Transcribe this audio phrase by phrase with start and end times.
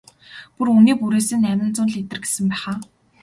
[0.55, 2.77] Бүр үнээ бүрээсээ найман зуун литр гэсэн байх аа?